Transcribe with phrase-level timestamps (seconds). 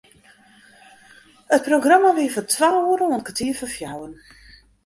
[1.57, 4.15] It programma wie fan twa oere oant kertier foar fjouweren.